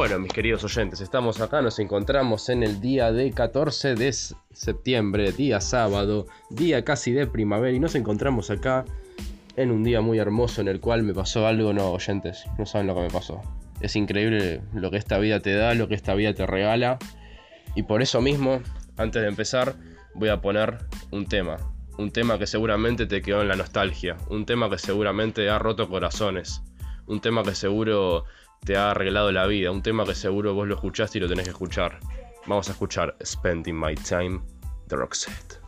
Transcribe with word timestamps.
Bueno, 0.00 0.18
mis 0.18 0.32
queridos 0.32 0.64
oyentes, 0.64 1.02
estamos 1.02 1.42
acá, 1.42 1.60
nos 1.60 1.78
encontramos 1.78 2.48
en 2.48 2.62
el 2.62 2.80
día 2.80 3.12
de 3.12 3.32
14 3.32 3.96
de 3.96 4.10
septiembre, 4.50 5.30
día 5.32 5.60
sábado, 5.60 6.24
día 6.48 6.86
casi 6.86 7.12
de 7.12 7.26
primavera, 7.26 7.76
y 7.76 7.80
nos 7.80 7.94
encontramos 7.94 8.48
acá 8.48 8.86
en 9.56 9.70
un 9.70 9.84
día 9.84 10.00
muy 10.00 10.18
hermoso 10.18 10.62
en 10.62 10.68
el 10.68 10.80
cual 10.80 11.02
me 11.02 11.12
pasó 11.12 11.46
algo, 11.46 11.74
no, 11.74 11.90
oyentes, 11.90 12.46
no 12.58 12.64
saben 12.64 12.86
lo 12.86 12.94
que 12.94 13.02
me 13.02 13.10
pasó. 13.10 13.42
Es 13.82 13.94
increíble 13.94 14.62
lo 14.72 14.90
que 14.90 14.96
esta 14.96 15.18
vida 15.18 15.40
te 15.40 15.54
da, 15.54 15.74
lo 15.74 15.86
que 15.86 15.96
esta 15.96 16.14
vida 16.14 16.32
te 16.32 16.46
regala, 16.46 16.98
y 17.74 17.82
por 17.82 18.00
eso 18.00 18.22
mismo, 18.22 18.62
antes 18.96 19.20
de 19.20 19.28
empezar, 19.28 19.74
voy 20.14 20.30
a 20.30 20.40
poner 20.40 20.78
un 21.10 21.26
tema, 21.26 21.58
un 21.98 22.10
tema 22.10 22.38
que 22.38 22.46
seguramente 22.46 23.04
te 23.04 23.20
quedó 23.20 23.42
en 23.42 23.48
la 23.48 23.56
nostalgia, 23.56 24.16
un 24.30 24.46
tema 24.46 24.70
que 24.70 24.78
seguramente 24.78 25.50
ha 25.50 25.58
roto 25.58 25.90
corazones, 25.90 26.62
un 27.06 27.20
tema 27.20 27.42
que 27.42 27.54
seguro 27.54 28.24
te 28.64 28.76
ha 28.76 28.90
arreglado 28.90 29.32
la 29.32 29.46
vida, 29.46 29.70
un 29.70 29.82
tema 29.82 30.04
que 30.04 30.14
seguro 30.14 30.54
vos 30.54 30.66
lo 30.66 30.74
escuchaste 30.74 31.18
y 31.18 31.20
lo 31.20 31.28
tenés 31.28 31.44
que 31.44 31.50
escuchar. 31.50 31.98
Vamos 32.46 32.68
a 32.68 32.72
escuchar 32.72 33.16
Spending 33.24 33.78
My 33.78 33.94
Time 33.94 34.40
de 34.88 34.96
Roxette. 34.96 35.59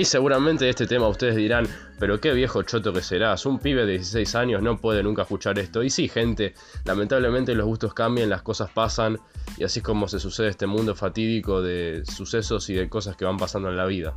Y 0.00 0.06
seguramente 0.06 0.66
este 0.66 0.86
tema 0.86 1.08
ustedes 1.08 1.36
dirán, 1.36 1.68
pero 1.98 2.22
qué 2.22 2.32
viejo 2.32 2.62
choto 2.62 2.90
que 2.90 3.02
serás, 3.02 3.44
un 3.44 3.58
pibe 3.58 3.84
de 3.84 3.98
16 3.98 4.34
años 4.34 4.62
no 4.62 4.78
puede 4.78 5.02
nunca 5.02 5.20
escuchar 5.20 5.58
esto. 5.58 5.82
Y 5.82 5.90
sí, 5.90 6.08
gente, 6.08 6.54
lamentablemente 6.86 7.54
los 7.54 7.66
gustos 7.66 7.92
cambian, 7.92 8.30
las 8.30 8.40
cosas 8.40 8.70
pasan, 8.70 9.20
y 9.58 9.64
así 9.64 9.80
es 9.80 9.84
como 9.84 10.08
se 10.08 10.18
sucede 10.18 10.48
este 10.48 10.66
mundo 10.66 10.94
fatídico 10.94 11.60
de 11.60 12.02
sucesos 12.06 12.70
y 12.70 12.74
de 12.76 12.88
cosas 12.88 13.14
que 13.14 13.26
van 13.26 13.36
pasando 13.36 13.68
en 13.68 13.76
la 13.76 13.84
vida. 13.84 14.16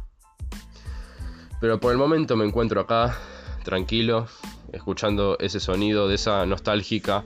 Pero 1.60 1.82
por 1.82 1.92
el 1.92 1.98
momento 1.98 2.38
me 2.38 2.46
encuentro 2.46 2.80
acá, 2.80 3.18
tranquilo, 3.66 4.28
escuchando 4.72 5.36
ese 5.42 5.60
sonido 5.60 6.08
de 6.08 6.16
esa 6.16 6.46
nostálgica 6.46 7.26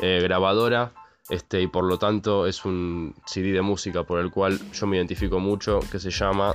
eh, 0.00 0.20
grabadora. 0.22 0.94
Este, 1.28 1.60
y 1.60 1.66
por 1.66 1.84
lo 1.84 1.98
tanto 1.98 2.46
es 2.46 2.64
un 2.64 3.14
CD 3.26 3.52
de 3.52 3.60
música 3.60 4.04
por 4.04 4.18
el 4.20 4.30
cual 4.30 4.58
yo 4.72 4.86
me 4.86 4.96
identifico 4.96 5.40
mucho, 5.40 5.80
que 5.92 5.98
se 5.98 6.10
llama 6.10 6.54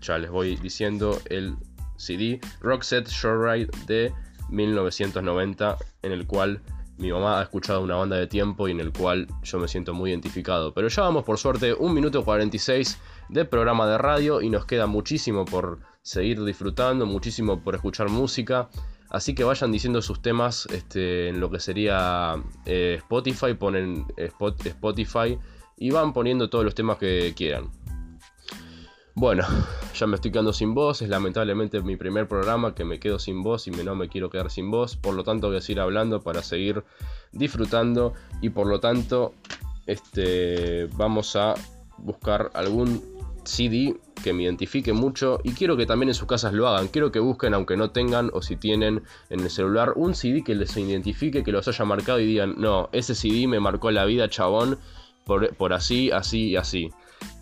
ya 0.00 0.18
les 0.18 0.30
voy 0.30 0.56
diciendo 0.56 1.18
el 1.26 1.56
CD 1.96 2.40
Roxette 2.60 3.08
Shore 3.08 3.68
de 3.86 4.12
1990 4.50 5.76
en 6.02 6.12
el 6.12 6.26
cual 6.26 6.62
mi 6.98 7.12
mamá 7.12 7.38
ha 7.38 7.42
escuchado 7.42 7.80
una 7.82 7.94
banda 7.94 8.16
de 8.16 8.26
tiempo 8.26 8.66
y 8.66 8.72
en 8.72 8.80
el 8.80 8.92
cual 8.92 9.28
yo 9.44 9.58
me 9.58 9.68
siento 9.68 9.94
muy 9.94 10.10
identificado. 10.10 10.74
Pero 10.74 10.88
ya 10.88 11.02
vamos 11.02 11.24
por 11.24 11.38
suerte 11.38 11.72
un 11.72 11.94
minuto 11.94 12.24
46 12.24 12.98
de 13.28 13.44
programa 13.44 13.86
de 13.86 13.98
radio 13.98 14.42
y 14.42 14.50
nos 14.50 14.66
queda 14.66 14.86
muchísimo 14.86 15.44
por 15.44 15.78
seguir 16.02 16.42
disfrutando, 16.44 17.06
muchísimo 17.06 17.60
por 17.60 17.76
escuchar 17.76 18.08
música. 18.08 18.68
Así 19.10 19.34
que 19.34 19.44
vayan 19.44 19.72
diciendo 19.72 20.02
sus 20.02 20.20
temas 20.20 20.66
este, 20.72 21.28
en 21.28 21.40
lo 21.40 21.50
que 21.50 21.60
sería 21.60 22.34
eh, 22.66 22.96
Spotify, 22.98 23.54
ponen 23.54 24.04
Spotify 24.16 25.38
y 25.76 25.90
van 25.90 26.12
poniendo 26.12 26.50
todos 26.50 26.64
los 26.64 26.74
temas 26.74 26.98
que 26.98 27.32
quieran. 27.36 27.70
Bueno, 29.18 29.42
ya 29.96 30.06
me 30.06 30.14
estoy 30.14 30.30
quedando 30.30 30.52
sin 30.52 30.74
voz, 30.74 31.02
es 31.02 31.08
lamentablemente 31.08 31.82
mi 31.82 31.96
primer 31.96 32.28
programa 32.28 32.76
que 32.76 32.84
me 32.84 33.00
quedo 33.00 33.18
sin 33.18 33.42
voz 33.42 33.66
y 33.66 33.72
no 33.72 33.96
me 33.96 34.08
quiero 34.08 34.30
quedar 34.30 34.48
sin 34.48 34.70
voz, 34.70 34.94
por 34.94 35.14
lo 35.14 35.24
tanto 35.24 35.48
voy 35.48 35.56
a 35.56 35.60
seguir 35.60 35.80
hablando 35.80 36.20
para 36.20 36.40
seguir 36.40 36.84
disfrutando 37.32 38.14
y 38.42 38.50
por 38.50 38.68
lo 38.68 38.78
tanto 38.78 39.34
este, 39.86 40.86
vamos 40.96 41.34
a 41.34 41.54
buscar 41.96 42.52
algún 42.54 43.02
CD 43.42 43.96
que 44.22 44.32
me 44.32 44.44
identifique 44.44 44.92
mucho 44.92 45.40
y 45.42 45.50
quiero 45.50 45.76
que 45.76 45.84
también 45.84 46.10
en 46.10 46.14
sus 46.14 46.28
casas 46.28 46.52
lo 46.52 46.68
hagan, 46.68 46.86
quiero 46.86 47.10
que 47.10 47.18
busquen 47.18 47.54
aunque 47.54 47.76
no 47.76 47.90
tengan 47.90 48.30
o 48.34 48.40
si 48.40 48.54
tienen 48.54 49.02
en 49.30 49.40
el 49.40 49.50
celular 49.50 49.94
un 49.96 50.14
CD 50.14 50.44
que 50.44 50.54
les 50.54 50.76
identifique, 50.76 51.42
que 51.42 51.50
los 51.50 51.66
haya 51.66 51.84
marcado 51.84 52.20
y 52.20 52.26
digan, 52.26 52.54
no, 52.56 52.88
ese 52.92 53.16
CD 53.16 53.48
me 53.48 53.58
marcó 53.58 53.90
la 53.90 54.04
vida 54.04 54.28
chabón 54.28 54.78
por, 55.24 55.56
por 55.56 55.72
así, 55.72 56.12
así 56.12 56.50
y 56.50 56.56
así 56.56 56.92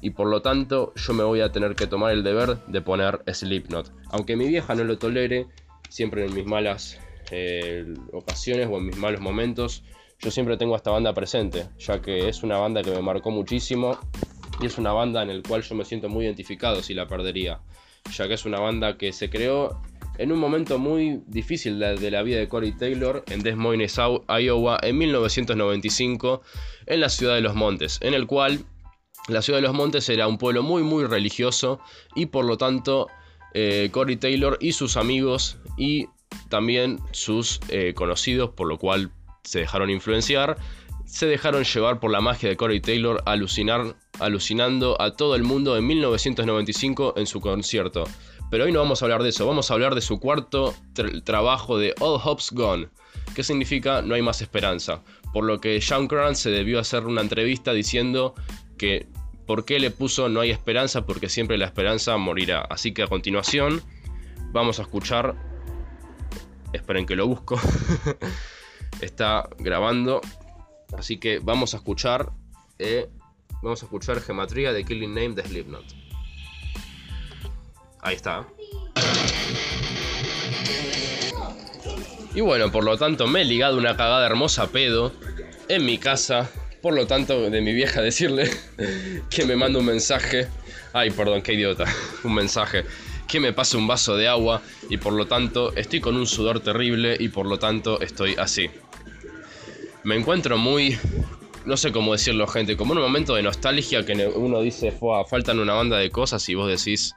y 0.01 0.11
por 0.11 0.29
lo 0.29 0.43
tanto 0.43 0.93
yo 0.95 1.13
me 1.13 1.25
voy 1.25 1.41
a 1.41 1.53
tener 1.53 1.75
que 1.75 1.87
tomar 1.87 2.13
el 2.13 2.23
deber 2.23 2.59
de 2.67 2.81
poner 2.81 3.23
Slipknot. 3.33 3.93
Aunque 4.11 4.37
mi 4.37 4.47
vieja 4.47 4.75
no 4.75 4.85
lo 4.85 4.99
tolere, 4.99 5.47
siempre 5.89 6.27
en 6.27 6.35
mis 6.35 6.47
malas 6.47 6.99
eh, 7.31 7.85
ocasiones 8.13 8.69
o 8.71 8.79
en 8.79 8.87
mis 8.87 8.97
malos 8.97 9.21
momentos, 9.21 9.83
yo 10.19 10.31
siempre 10.31 10.57
tengo 10.57 10.75
a 10.75 10.77
esta 10.79 10.91
banda 10.91 11.13
presente, 11.13 11.67
ya 11.79 12.01
que 12.01 12.29
es 12.29 12.43
una 12.43 12.59
banda 12.59 12.83
que 12.83 12.91
me 12.91 13.03
marcó 13.03 13.31
muchísimo 13.31 13.99
y 14.61 14.67
es 14.67 14.79
una 14.79 14.93
banda 14.93 15.23
en 15.23 15.29
la 15.29 15.43
cual 15.47 15.63
yo 15.63 15.75
me 15.75 15.85
siento 15.85 16.09
muy 16.09 16.25
identificado 16.25 16.83
si 16.83 16.95
la 16.95 17.07
perdería, 17.07 17.61
ya 18.17 18.27
que 18.27 18.35
es 18.35 18.45
una 18.45 18.59
banda 18.59 18.97
que 18.97 19.13
se 19.13 19.29
creó 19.29 19.83
en 20.19 20.33
un 20.33 20.39
momento 20.39 20.79
muy 20.79 21.23
difícil 21.27 21.79
de, 21.79 22.11
la 22.11 22.23
vida 22.23 22.39
de 22.39 22.49
Corey 22.49 22.73
Taylor 22.73 23.25
en 23.29 23.41
Des 23.43 23.57
Moines, 23.57 23.99
Iowa, 24.29 24.79
en 24.83 24.99
1995, 24.99 26.43
en 26.87 27.01
la 27.01 27.09
ciudad 27.09 27.35
de 27.35 27.43
Los 27.43 27.55
Montes, 27.55 27.99
en 28.01 28.15
el 28.15 28.27
cual 28.27 28.65
la 29.29 29.43
ciudad 29.43 29.59
de 29.59 29.67
los 29.67 29.75
montes 29.75 30.09
era 30.09 30.29
un 30.29 30.39
pueblo 30.39 30.63
muy 30.63 30.83
muy 30.83 31.05
religioso 31.05 31.81
y 32.15 32.27
por 32.27 32.45
lo 32.45 32.57
tanto 32.57 33.09
eh, 33.55 33.89
Corey 33.91 34.17
Taylor 34.17 34.59
y 34.61 34.73
sus 34.73 34.97
amigos 34.97 35.57
y 35.77 36.09
también 36.49 37.01
sus 37.13 37.61
eh, 37.69 37.95
conocidos, 37.95 38.51
por 38.51 38.69
lo 38.69 38.79
cual 38.79 39.11
se 39.45 39.61
dejaron 39.61 39.91
influenciar, 39.91 40.59
se 41.07 41.27
dejaron 41.27 41.65
llevar 41.65 42.01
por 42.01 42.11
la 42.11 42.21
magia 42.21 42.49
de 42.49 42.57
Corey 42.57 42.81
Taylor, 42.81 43.23
alucinar, 43.27 43.97
alucinando 44.19 45.01
a 45.01 45.15
todo 45.15 45.35
el 45.37 45.43
mundo 45.45 45.77
en 45.77 45.87
1995 45.87 47.15
en 47.17 47.27
su 47.27 47.41
concierto. 47.41 48.05
Pero 48.51 48.65
hoy 48.65 48.73
no 48.73 48.81
vamos 48.81 49.03
a 49.03 49.07
hablar 49.07 49.23
de 49.23 49.31
eso, 49.31 49.47
vamos 49.47 49.71
a 49.71 49.75
hablar 49.75 49.95
de 49.95 50.01
su 50.01 50.21
cuarto 50.21 50.75
trabajo 51.25 51.79
de 51.79 51.95
All 52.01 52.21
Hope's 52.23 52.51
Gone, 52.53 52.89
que 53.35 53.43
significa 53.43 54.03
no 54.03 54.15
hay 54.15 54.23
más 54.23 54.43
esperanza. 54.43 55.03
Por 55.33 55.45
lo 55.45 55.61
que 55.61 55.81
Sean 55.81 56.07
Grant 56.09 56.37
se 56.37 56.51
debió 56.51 56.79
hacer 56.79 57.07
una 57.07 57.23
entrevista 57.23 57.73
diciendo 57.73 58.35
que 58.79 59.07
¿Por 59.47 59.65
qué 59.65 59.79
le 59.79 59.91
puso 59.91 60.29
no 60.29 60.41
hay 60.41 60.51
esperanza? 60.51 61.07
Porque 61.07 61.29
siempre 61.29 61.57
la 61.57 61.67
esperanza 61.67 62.17
morirá. 62.17 62.63
Así 62.63 62.93
que 62.93 63.03
a 63.03 63.07
continuación 63.07 63.83
vamos 64.53 64.79
a 64.79 64.83
escuchar... 64.83 65.37
Esperen 66.73 67.07
que 67.07 67.15
lo 67.15 67.29
busco. 67.29 67.59
Está 69.01 69.49
grabando. 69.59 70.21
Así 70.99 71.19
que 71.19 71.39
vamos 71.39 71.75
a 71.75 71.77
escuchar... 71.79 72.33
Eh, 72.79 73.09
vamos 73.63 73.83
a 73.83 73.87
escuchar 73.87 74.21
Gematría 74.21 74.73
de 74.73 74.85
Killing 74.85 75.15
Name 75.15 75.31
de 75.31 75.43
Slipknot. 75.45 75.85
Ahí 78.01 78.15
está. 78.15 78.47
Y 82.35 82.41
bueno, 82.41 82.71
por 82.71 82.85
lo 82.85 82.99
tanto 82.99 83.27
me 83.27 83.43
he 83.43 83.45
ligado 83.45 83.79
una 83.79 83.97
cagada 83.97 84.27
hermosa 84.27 84.71
pedo 84.71 85.13
en 85.69 85.85
mi 85.87 85.99
casa 85.99 86.51
por 86.87 86.95
lo 86.95 87.09
tanto, 87.09 87.51
de 87.51 87.61
mi 87.63 87.73
vieja 87.73 88.01
decirle 88.01 88.49
que 89.29 89.45
me 89.45 89.57
manda 89.57 89.81
un 89.81 89.87
mensaje. 89.87 90.47
Ay, 90.93 91.11
perdón, 91.11 91.43
qué 91.43 91.55
idiota. 91.55 91.85
Un 92.23 92.33
mensaje. 92.33 92.85
Que 93.27 93.41
me 93.41 93.53
pase 93.53 93.77
un 93.77 93.89
vaso 93.89 94.17
de 94.17 94.29
agua 94.29 94.63
y 94.89 94.97
por 94.97 95.13
lo 95.13 95.27
tanto 95.27 95.75
estoy 95.75 96.01
con 96.01 96.17
un 96.17 96.29
sudor 96.29 96.61
terrible 96.61 97.17
y 97.19 97.29
por 97.29 97.47
lo 97.47 97.59
tanto 97.59 98.01
estoy 98.01 98.37
así. 98.39 98.71
Me 100.05 100.15
encuentro 100.15 100.59
muy 100.59 100.97
no 101.65 101.77
sé 101.77 101.91
cómo 101.91 102.13
decirlo, 102.13 102.47
gente, 102.47 102.77
como 102.77 102.93
un 102.93 103.01
momento 103.01 103.35
de 103.35 103.43
nostalgia 103.43 104.07
que 104.07 104.13
uno 104.37 104.61
dice, 104.61 104.97
faltan 105.29 105.59
una 105.59 105.73
banda 105.73 105.99
de 105.99 106.11
cosas 106.11 106.49
y 106.49 106.55
vos 106.55 106.69
decís, 106.69 107.17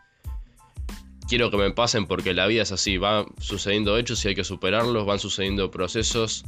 quiero 1.28 1.52
que 1.52 1.58
me 1.58 1.70
pasen 1.70 2.08
porque 2.08 2.34
la 2.34 2.48
vida 2.48 2.64
es 2.64 2.72
así, 2.72 2.98
va 2.98 3.28
sucediendo 3.40 4.00
hechos 4.00 4.26
y 4.26 4.30
hay 4.30 4.36
que 4.36 4.44
superarlos, 4.44 5.06
van 5.06 5.20
sucediendo 5.20 5.70
procesos 5.70 6.44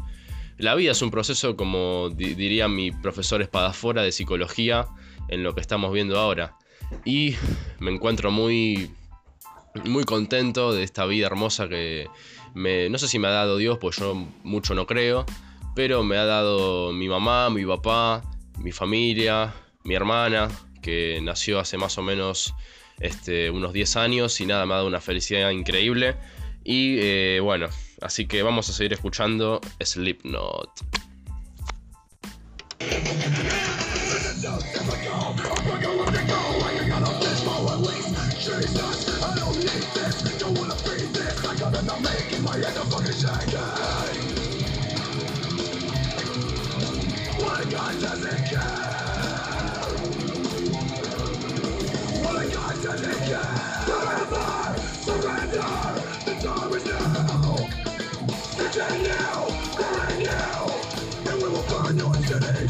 la 0.61 0.75
vida 0.75 0.91
es 0.91 1.01
un 1.01 1.11
proceso, 1.11 1.55
como 1.55 2.09
diría 2.09 2.67
mi 2.67 2.91
profesor 2.91 3.41
Espadafora 3.41 4.03
de 4.03 4.11
psicología, 4.11 4.87
en 5.27 5.43
lo 5.43 5.55
que 5.55 5.61
estamos 5.61 5.91
viendo 5.91 6.19
ahora. 6.19 6.55
Y 7.03 7.35
me 7.79 7.91
encuentro 7.91 8.31
muy, 8.31 8.91
muy 9.85 10.03
contento 10.03 10.73
de 10.73 10.83
esta 10.83 11.05
vida 11.05 11.25
hermosa 11.25 11.67
que 11.67 12.07
me, 12.53 12.89
no 12.89 12.97
sé 12.97 13.07
si 13.07 13.17
me 13.17 13.27
ha 13.27 13.31
dado 13.31 13.57
Dios, 13.57 13.79
pues 13.79 13.97
yo 13.97 14.13
mucho 14.43 14.75
no 14.75 14.85
creo, 14.85 15.25
pero 15.75 16.03
me 16.03 16.17
ha 16.17 16.25
dado 16.25 16.91
mi 16.91 17.07
mamá, 17.09 17.49
mi 17.49 17.65
papá, 17.65 18.21
mi 18.59 18.71
familia, 18.71 19.53
mi 19.83 19.95
hermana, 19.95 20.49
que 20.81 21.19
nació 21.23 21.59
hace 21.59 21.77
más 21.77 21.97
o 21.97 22.03
menos 22.03 22.53
este, 22.99 23.49
unos 23.49 23.73
10 23.73 23.95
años 23.95 24.39
y 24.41 24.45
nada, 24.45 24.65
me 24.65 24.73
ha 24.73 24.77
dado 24.77 24.87
una 24.87 25.01
felicidad 25.01 25.49
increíble. 25.49 26.15
Y 26.63 26.97
eh, 26.99 27.39
bueno, 27.41 27.67
así 28.01 28.27
que 28.27 28.43
vamos 28.43 28.69
a 28.69 28.73
seguir 28.73 28.93
escuchando 28.93 29.61
Slipknot. 29.79 30.69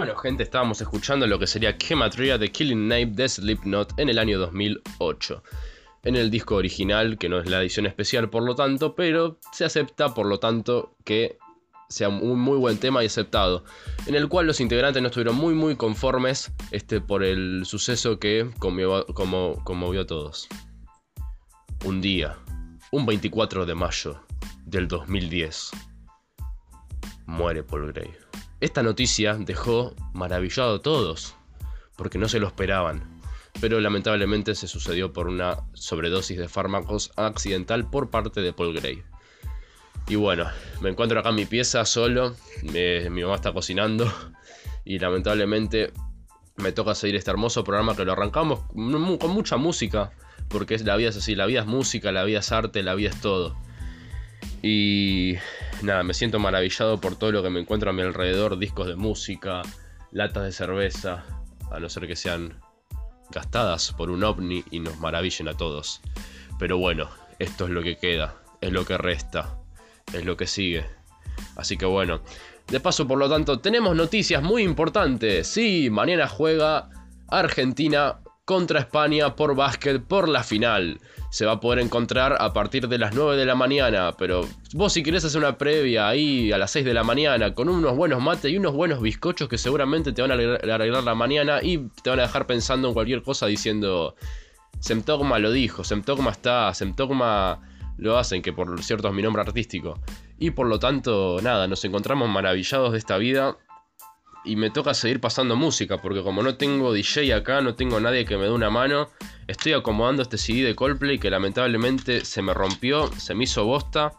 bueno, 0.00 0.16
gente, 0.16 0.42
estábamos 0.42 0.80
escuchando 0.80 1.26
lo 1.26 1.38
que 1.38 1.46
sería 1.46 1.76
Gematria 1.78 2.38
de 2.38 2.50
Killing 2.50 2.88
Name 2.88 3.08
de 3.08 3.28
Slipknot 3.28 3.98
en 3.98 4.08
el 4.08 4.18
año 4.18 4.38
2008. 4.38 5.42
En 6.04 6.16
el 6.16 6.30
disco 6.30 6.54
original, 6.54 7.18
que 7.18 7.28
no 7.28 7.38
es 7.38 7.50
la 7.50 7.60
edición 7.60 7.84
especial 7.84 8.30
por 8.30 8.42
lo 8.42 8.54
tanto, 8.54 8.94
pero 8.94 9.38
se 9.52 9.66
acepta 9.66 10.14
por 10.14 10.24
lo 10.24 10.38
tanto 10.38 10.96
que 11.04 11.36
sea 11.90 12.08
un 12.08 12.40
muy 12.40 12.56
buen 12.56 12.78
tema 12.78 13.02
y 13.02 13.06
aceptado, 13.08 13.62
en 14.06 14.14
el 14.14 14.30
cual 14.30 14.46
los 14.46 14.60
integrantes 14.60 15.02
no 15.02 15.08
estuvieron 15.08 15.36
muy 15.36 15.52
muy 15.52 15.76
conformes 15.76 16.50
este, 16.70 17.02
por 17.02 17.22
el 17.22 17.66
suceso 17.66 18.18
que 18.18 18.48
conmovió, 18.58 20.00
a 20.00 20.06
todos. 20.06 20.48
Un 21.84 22.00
día, 22.00 22.38
un 22.90 23.04
24 23.04 23.66
de 23.66 23.74
mayo 23.74 24.18
del 24.64 24.88
2010, 24.88 25.72
muere 27.26 27.62
Paul 27.62 27.92
Gray. 27.92 28.29
Esta 28.60 28.82
noticia 28.82 29.34
dejó 29.34 29.94
maravillado 30.12 30.76
a 30.76 30.82
todos, 30.82 31.34
porque 31.96 32.18
no 32.18 32.28
se 32.28 32.40
lo 32.40 32.46
esperaban, 32.46 33.20
pero 33.60 33.80
lamentablemente 33.80 34.54
se 34.54 34.68
sucedió 34.68 35.14
por 35.14 35.28
una 35.28 35.58
sobredosis 35.72 36.36
de 36.36 36.48
fármacos 36.48 37.10
accidental 37.16 37.88
por 37.88 38.10
parte 38.10 38.42
de 38.42 38.52
Paul 38.52 38.74
Gray. 38.74 39.02
Y 40.08 40.16
bueno, 40.16 40.46
me 40.82 40.90
encuentro 40.90 41.18
acá 41.20 41.30
en 41.30 41.36
mi 41.36 41.46
pieza 41.46 41.84
solo, 41.86 42.36
mi 42.62 43.22
mamá 43.22 43.36
está 43.36 43.52
cocinando 43.52 44.12
y 44.84 44.98
lamentablemente 44.98 45.92
me 46.56 46.72
toca 46.72 46.94
seguir 46.94 47.16
este 47.16 47.30
hermoso 47.30 47.64
programa 47.64 47.96
que 47.96 48.04
lo 48.04 48.12
arrancamos 48.12 48.60
con 48.60 49.30
mucha 49.30 49.56
música, 49.56 50.12
porque 50.48 50.76
la 50.80 50.96
vida 50.96 51.08
es 51.08 51.16
así, 51.16 51.34
la 51.34 51.46
vida 51.46 51.60
es 51.60 51.66
música, 51.66 52.12
la 52.12 52.24
vida 52.24 52.40
es 52.40 52.52
arte, 52.52 52.82
la 52.82 52.94
vida 52.94 53.08
es 53.08 53.20
todo. 53.20 53.56
Y 54.62 55.36
nada, 55.82 56.02
me 56.02 56.14
siento 56.14 56.38
maravillado 56.38 57.00
por 57.00 57.16
todo 57.16 57.32
lo 57.32 57.42
que 57.42 57.50
me 57.50 57.60
encuentro 57.60 57.90
a 57.90 57.92
mi 57.92 58.02
alrededor, 58.02 58.58
discos 58.58 58.86
de 58.86 58.96
música, 58.96 59.62
latas 60.10 60.44
de 60.44 60.52
cerveza, 60.52 61.24
a 61.70 61.78
no 61.78 61.88
ser 61.88 62.06
que 62.06 62.16
sean 62.16 62.60
gastadas 63.30 63.92
por 63.92 64.10
un 64.10 64.24
ovni 64.24 64.64
y 64.70 64.80
nos 64.80 64.98
maravillen 64.98 65.48
a 65.48 65.54
todos. 65.54 66.00
Pero 66.58 66.78
bueno, 66.78 67.08
esto 67.38 67.64
es 67.64 67.70
lo 67.70 67.82
que 67.82 67.96
queda, 67.96 68.36
es 68.60 68.72
lo 68.72 68.84
que 68.84 68.98
resta 68.98 69.60
es 70.12 70.24
lo 70.24 70.36
que 70.36 70.46
sigue. 70.46 70.84
Así 71.56 71.76
que 71.76 71.86
bueno, 71.86 72.20
de 72.68 72.80
paso 72.80 73.06
por 73.06 73.18
lo 73.18 73.28
tanto 73.28 73.60
tenemos 73.60 73.96
noticias 73.96 74.42
muy 74.42 74.62
importantes. 74.62 75.46
Sí, 75.46 75.88
mañana 75.90 76.28
juega 76.28 76.90
Argentina 77.28 78.20
contra 78.50 78.80
España 78.80 79.36
por 79.36 79.54
básquet 79.54 80.02
por 80.02 80.28
la 80.28 80.42
final. 80.42 80.98
Se 81.30 81.46
va 81.46 81.52
a 81.52 81.60
poder 81.60 81.78
encontrar 81.78 82.36
a 82.40 82.52
partir 82.52 82.88
de 82.88 82.98
las 82.98 83.14
9 83.14 83.36
de 83.36 83.46
la 83.46 83.54
mañana, 83.54 84.16
pero 84.18 84.44
vos 84.74 84.92
si 84.92 85.04
querés 85.04 85.24
hacer 85.24 85.38
una 85.38 85.56
previa 85.56 86.08
ahí 86.08 86.50
a 86.50 86.58
las 86.58 86.72
6 86.72 86.84
de 86.84 86.92
la 86.92 87.04
mañana 87.04 87.54
con 87.54 87.68
unos 87.68 87.94
buenos 87.94 88.20
mates 88.20 88.50
y 88.50 88.56
unos 88.56 88.74
buenos 88.74 89.00
bizcochos 89.00 89.48
que 89.48 89.56
seguramente 89.56 90.12
te 90.12 90.20
van 90.20 90.32
a 90.32 90.34
arreglar 90.34 91.04
la 91.04 91.14
mañana 91.14 91.60
y 91.62 91.78
te 92.02 92.10
van 92.10 92.18
a 92.18 92.22
dejar 92.22 92.48
pensando 92.48 92.88
en 92.88 92.94
cualquier 92.94 93.22
cosa 93.22 93.46
diciendo 93.46 94.16
Semtogma 94.80 95.38
lo 95.38 95.52
dijo, 95.52 95.84
Semtogma 95.84 96.32
está, 96.32 96.74
Semtogma 96.74 97.60
lo 97.98 98.18
hacen, 98.18 98.42
que 98.42 98.52
por 98.52 98.82
cierto 98.82 99.06
es 99.06 99.14
mi 99.14 99.22
nombre 99.22 99.42
artístico. 99.42 100.00
Y 100.40 100.50
por 100.50 100.66
lo 100.66 100.80
tanto, 100.80 101.38
nada, 101.40 101.68
nos 101.68 101.84
encontramos 101.84 102.28
maravillados 102.28 102.90
de 102.90 102.98
esta 102.98 103.16
vida. 103.16 103.58
Y 104.44 104.56
me 104.56 104.70
toca 104.70 104.94
seguir 104.94 105.20
pasando 105.20 105.54
música, 105.54 105.98
porque 105.98 106.22
como 106.22 106.42
no 106.42 106.56
tengo 106.56 106.92
DJ 106.92 107.34
acá, 107.34 107.60
no 107.60 107.74
tengo 107.74 108.00
nadie 108.00 108.24
que 108.24 108.36
me 108.36 108.44
dé 108.44 108.50
una 108.50 108.70
mano, 108.70 109.10
estoy 109.46 109.74
acomodando 109.74 110.22
este 110.22 110.38
CD 110.38 110.62
de 110.62 110.74
Coldplay 110.74 111.18
que 111.18 111.30
lamentablemente 111.30 112.24
se 112.24 112.40
me 112.40 112.54
rompió, 112.54 113.10
se 113.18 113.34
me 113.34 113.44
hizo 113.44 113.64
bosta. 113.64 114.12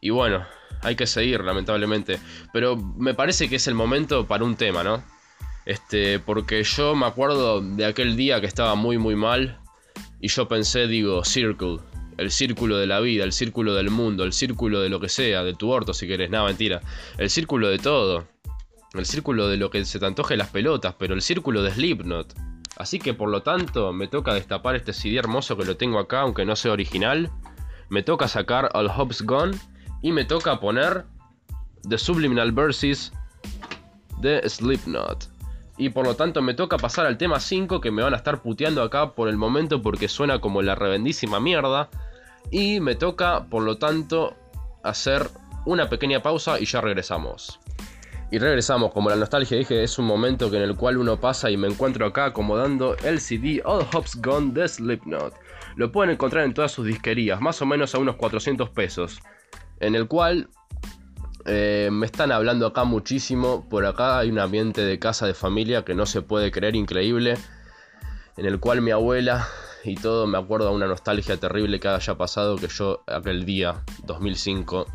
Y 0.00 0.10
bueno, 0.10 0.46
hay 0.82 0.96
que 0.96 1.06
seguir, 1.06 1.42
lamentablemente. 1.42 2.18
Pero 2.52 2.76
me 2.76 3.14
parece 3.14 3.48
que 3.48 3.56
es 3.56 3.66
el 3.66 3.74
momento 3.74 4.26
para 4.26 4.44
un 4.44 4.56
tema, 4.56 4.84
¿no? 4.84 5.02
Este, 5.66 6.18
porque 6.18 6.62
yo 6.62 6.94
me 6.94 7.06
acuerdo 7.06 7.60
de 7.60 7.84
aquel 7.84 8.16
día 8.16 8.40
que 8.40 8.46
estaba 8.46 8.74
muy 8.74 8.98
muy 8.98 9.16
mal. 9.16 9.58
Y 10.20 10.28
yo 10.28 10.48
pensé, 10.48 10.86
digo, 10.86 11.24
Circle, 11.24 11.78
el 12.18 12.30
círculo 12.30 12.76
de 12.76 12.86
la 12.86 13.00
vida, 13.00 13.24
el 13.24 13.32
círculo 13.32 13.74
del 13.74 13.90
mundo, 13.90 14.24
el 14.24 14.32
círculo 14.32 14.80
de 14.80 14.90
lo 14.90 15.00
que 15.00 15.08
sea, 15.08 15.42
de 15.42 15.54
tu 15.54 15.70
orto 15.70 15.94
si 15.94 16.06
querés, 16.06 16.30
nada, 16.30 16.44
mentira. 16.44 16.80
El 17.18 17.30
círculo 17.30 17.68
de 17.68 17.78
todo. 17.78 18.26
El 18.94 19.06
círculo 19.06 19.48
de 19.48 19.56
lo 19.56 19.70
que 19.70 19.84
se 19.84 20.00
te 20.00 20.06
antoje 20.06 20.36
las 20.36 20.48
pelotas, 20.48 20.94
pero 20.98 21.14
el 21.14 21.22
círculo 21.22 21.62
de 21.62 21.70
Slipknot. 21.70 22.34
Así 22.76 22.98
que 22.98 23.14
por 23.14 23.28
lo 23.28 23.42
tanto 23.42 23.92
me 23.92 24.08
toca 24.08 24.34
destapar 24.34 24.74
este 24.74 24.92
CD 24.92 25.18
hermoso 25.18 25.56
que 25.56 25.64
lo 25.64 25.76
tengo 25.76 25.98
acá, 25.98 26.22
aunque 26.22 26.44
no 26.44 26.56
sea 26.56 26.72
original. 26.72 27.30
Me 27.88 28.02
toca 28.02 28.26
sacar 28.26 28.70
All 28.74 28.90
Hope's 28.94 29.22
Gone 29.22 29.56
y 30.02 30.12
me 30.12 30.24
toca 30.24 30.58
poner 30.60 31.04
The 31.88 31.98
Subliminal 31.98 32.52
Verses 32.52 33.12
de 34.18 34.48
Slipknot. 34.48 35.28
Y 35.76 35.90
por 35.90 36.06
lo 36.06 36.14
tanto 36.14 36.42
me 36.42 36.54
toca 36.54 36.76
pasar 36.76 37.06
al 37.06 37.16
tema 37.16 37.40
5 37.40 37.80
que 37.80 37.90
me 37.90 38.02
van 38.02 38.12
a 38.12 38.16
estar 38.16 38.42
puteando 38.42 38.82
acá 38.82 39.12
por 39.14 39.28
el 39.28 39.36
momento 39.36 39.80
porque 39.80 40.08
suena 40.08 40.40
como 40.40 40.62
la 40.62 40.74
revendísima 40.74 41.40
mierda. 41.40 41.88
Y 42.50 42.80
me 42.80 42.96
toca, 42.96 43.44
por 43.44 43.62
lo 43.62 43.78
tanto, 43.78 44.36
hacer 44.82 45.30
una 45.64 45.88
pequeña 45.88 46.22
pausa 46.22 46.58
y 46.58 46.66
ya 46.66 46.80
regresamos. 46.80 47.60
Y 48.32 48.38
regresamos, 48.38 48.92
como 48.92 49.10
la 49.10 49.16
nostalgia 49.16 49.58
dije, 49.58 49.82
es 49.82 49.98
un 49.98 50.06
momento 50.06 50.46
en 50.46 50.62
el 50.62 50.76
cual 50.76 50.98
uno 50.98 51.18
pasa 51.18 51.50
y 51.50 51.56
me 51.56 51.66
encuentro 51.66 52.06
acá 52.06 52.26
acomodando 52.26 52.96
el 53.02 53.20
CD 53.20 53.60
All 53.64 53.84
Hops 53.92 54.20
Gone 54.22 54.52
de 54.52 54.68
Slipknot. 54.68 55.34
Lo 55.74 55.90
pueden 55.90 56.12
encontrar 56.12 56.44
en 56.44 56.54
todas 56.54 56.70
sus 56.70 56.86
disquerías, 56.86 57.40
más 57.40 57.60
o 57.60 57.66
menos 57.66 57.92
a 57.94 57.98
unos 57.98 58.14
400 58.14 58.70
pesos. 58.70 59.18
En 59.80 59.96
el 59.96 60.06
cual 60.06 60.48
eh, 61.44 61.88
me 61.90 62.06
están 62.06 62.30
hablando 62.30 62.66
acá 62.66 62.84
muchísimo. 62.84 63.68
Por 63.68 63.84
acá 63.84 64.20
hay 64.20 64.30
un 64.30 64.38
ambiente 64.38 64.82
de 64.82 65.00
casa 65.00 65.26
de 65.26 65.34
familia 65.34 65.84
que 65.84 65.94
no 65.94 66.06
se 66.06 66.22
puede 66.22 66.52
creer 66.52 66.76
increíble. 66.76 67.36
En 68.36 68.46
el 68.46 68.60
cual 68.60 68.80
mi 68.80 68.92
abuela 68.92 69.48
y 69.82 69.96
todo, 69.96 70.28
me 70.28 70.38
acuerdo 70.38 70.68
de 70.68 70.76
una 70.76 70.86
nostalgia 70.86 71.36
terrible 71.36 71.80
que 71.80 71.88
haya 71.88 72.14
pasado, 72.16 72.56
que 72.56 72.68
yo 72.68 73.02
aquel 73.08 73.44
día, 73.44 73.82
2005, 74.04 74.86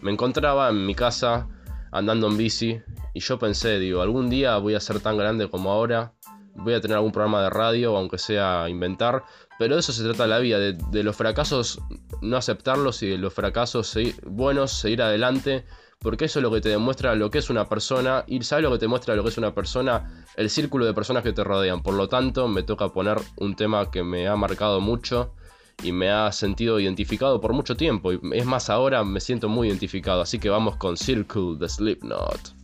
me 0.00 0.10
encontraba 0.10 0.68
en 0.70 0.84
mi 0.84 0.96
casa 0.96 1.46
andando 1.92 2.26
en 2.26 2.36
bici. 2.36 2.80
Y 3.14 3.20
yo 3.20 3.38
pensé, 3.38 3.78
digo, 3.78 4.02
algún 4.02 4.28
día 4.28 4.56
voy 4.56 4.74
a 4.74 4.80
ser 4.80 5.00
tan 5.00 5.16
grande 5.16 5.48
como 5.48 5.70
ahora, 5.70 6.14
voy 6.54 6.74
a 6.74 6.80
tener 6.80 6.96
algún 6.96 7.12
programa 7.12 7.42
de 7.42 7.50
radio, 7.50 7.96
aunque 7.96 8.18
sea 8.18 8.68
inventar, 8.68 9.24
pero 9.58 9.74
de 9.74 9.80
eso 9.80 9.92
se 9.92 10.02
trata 10.02 10.26
la 10.26 10.38
vida, 10.38 10.58
de, 10.58 11.02
los 11.02 11.14
fracasos 11.14 11.78
no 12.20 12.36
aceptarlos 12.36 13.02
y 13.02 13.10
de 13.10 13.18
los 13.18 13.32
fracasos 13.32 13.96
buenos 14.26 14.72
seguir 14.72 15.02
adelante. 15.02 15.64
Porque 16.00 16.24
eso 16.24 16.40
es 16.40 16.42
lo 16.42 16.50
que 16.50 16.60
te 16.60 16.68
demuestra 16.68 17.14
lo 17.14 17.30
que 17.30 17.38
es 17.38 17.48
una 17.48 17.68
persona. 17.68 18.24
Y 18.26 18.42
sabes 18.42 18.64
lo 18.64 18.72
que 18.72 18.78
te 18.78 18.88
muestra 18.88 19.14
lo 19.14 19.22
que 19.22 19.28
es 19.28 19.38
una 19.38 19.54
persona, 19.54 20.24
el 20.36 20.50
círculo 20.50 20.84
de 20.84 20.94
personas 20.94 21.22
que 21.22 21.32
te 21.32 21.44
rodean. 21.44 21.80
Por 21.80 21.94
lo 21.94 22.08
tanto, 22.08 22.48
me 22.48 22.64
toca 22.64 22.88
poner 22.88 23.18
un 23.36 23.54
tema 23.54 23.88
que 23.88 24.02
me 24.02 24.26
ha 24.26 24.34
marcado 24.34 24.80
mucho 24.80 25.32
y 25.82 25.92
me 25.92 26.10
ha 26.10 26.30
sentido 26.32 26.80
identificado 26.80 27.40
por 27.40 27.52
mucho 27.52 27.76
tiempo. 27.76 28.12
Y 28.12 28.20
es 28.32 28.46
más, 28.46 28.70
ahora 28.70 29.04
me 29.04 29.20
siento 29.20 29.48
muy 29.48 29.68
identificado. 29.68 30.20
Así 30.20 30.38
que 30.38 30.48
vamos 30.48 30.76
con 30.76 30.96
Circle 30.96 31.56
the 31.58 31.68
Slipknot. 31.68 32.54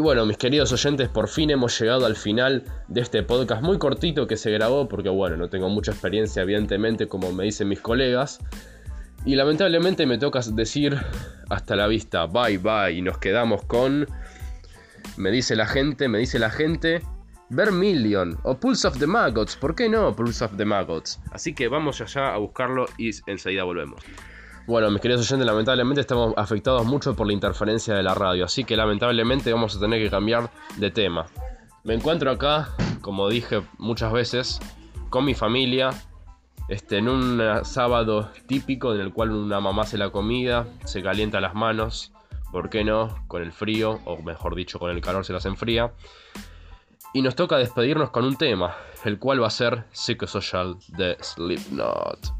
Y 0.00 0.02
bueno, 0.02 0.24
mis 0.24 0.38
queridos 0.38 0.72
oyentes, 0.72 1.10
por 1.10 1.28
fin 1.28 1.50
hemos 1.50 1.78
llegado 1.78 2.06
al 2.06 2.16
final 2.16 2.64
de 2.88 3.02
este 3.02 3.22
podcast 3.22 3.62
muy 3.62 3.76
cortito 3.76 4.26
que 4.26 4.38
se 4.38 4.50
grabó 4.50 4.88
porque 4.88 5.10
bueno, 5.10 5.36
no 5.36 5.50
tengo 5.50 5.68
mucha 5.68 5.90
experiencia 5.90 6.40
evidentemente 6.40 7.06
como 7.06 7.32
me 7.32 7.44
dicen 7.44 7.68
mis 7.68 7.80
colegas. 7.80 8.38
Y 9.26 9.34
lamentablemente 9.34 10.06
me 10.06 10.16
toca 10.16 10.40
decir 10.54 10.96
hasta 11.50 11.76
la 11.76 11.86
vista, 11.86 12.24
bye 12.24 12.56
bye, 12.56 12.92
y 12.92 13.02
nos 13.02 13.18
quedamos 13.18 13.62
con... 13.64 14.06
Me 15.18 15.30
dice 15.30 15.54
la 15.54 15.66
gente, 15.66 16.08
me 16.08 16.16
dice 16.16 16.38
la 16.38 16.48
gente, 16.48 17.02
Vermilion 17.50 18.38
o 18.44 18.58
Pulse 18.58 18.88
of 18.88 18.98
the 18.98 19.06
Maggots, 19.06 19.54
¿por 19.54 19.74
qué 19.74 19.90
no 19.90 20.16
Pulse 20.16 20.46
of 20.46 20.56
the 20.56 20.64
Maggots? 20.64 21.20
Así 21.30 21.52
que 21.54 21.68
vamos 21.68 22.00
allá 22.00 22.32
a 22.32 22.38
buscarlo 22.38 22.86
y 22.96 23.10
enseguida 23.26 23.64
volvemos. 23.64 24.00
Bueno, 24.66 24.90
mis 24.90 25.00
queridos 25.00 25.26
oyentes, 25.26 25.46
lamentablemente 25.46 26.00
estamos 26.00 26.34
afectados 26.36 26.86
mucho 26.86 27.16
por 27.16 27.26
la 27.26 27.32
interferencia 27.32 27.94
de 27.94 28.02
la 28.02 28.14
radio, 28.14 28.44
así 28.44 28.64
que 28.64 28.76
lamentablemente 28.76 29.52
vamos 29.52 29.76
a 29.76 29.80
tener 29.80 30.00
que 30.02 30.10
cambiar 30.10 30.50
de 30.76 30.90
tema. 30.90 31.26
Me 31.82 31.94
encuentro 31.94 32.30
acá, 32.30 32.68
como 33.00 33.28
dije 33.28 33.62
muchas 33.78 34.12
veces, 34.12 34.60
con 35.08 35.24
mi 35.24 35.34
familia, 35.34 35.90
este, 36.68 36.98
en 36.98 37.08
un 37.08 37.42
sábado 37.64 38.30
típico 38.46 38.94
en 38.94 39.00
el 39.00 39.12
cual 39.12 39.32
una 39.32 39.60
mamá 39.60 39.82
hace 39.82 39.98
la 39.98 40.10
comida, 40.10 40.66
se 40.84 41.02
calienta 41.02 41.40
las 41.40 41.54
manos, 41.54 42.12
¿por 42.52 42.70
qué 42.70 42.84
no? 42.84 43.24
Con 43.26 43.42
el 43.42 43.52
frío, 43.52 43.98
o 44.04 44.18
mejor 44.22 44.54
dicho, 44.54 44.78
con 44.78 44.90
el 44.90 45.00
calor 45.00 45.24
se 45.24 45.32
las 45.32 45.46
enfría. 45.46 45.92
Y 47.12 47.22
nos 47.22 47.34
toca 47.34 47.56
despedirnos 47.56 48.10
con 48.10 48.24
un 48.24 48.36
tema, 48.36 48.76
el 49.04 49.18
cual 49.18 49.42
va 49.42 49.48
a 49.48 49.50
ser 49.50 49.84
Psychosocial 49.90 50.76
de 50.88 51.16
Slipknot. 51.20 52.39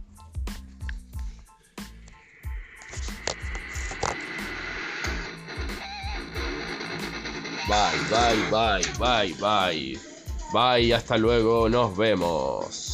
Bye, 7.71 8.03
bye, 8.11 8.43
bye, 8.51 8.85
bye, 8.99 9.33
bye. 9.39 10.01
Bye, 10.53 10.93
hasta 10.93 11.17
luego, 11.17 11.69
nos 11.69 11.97
vemos. 11.97 12.90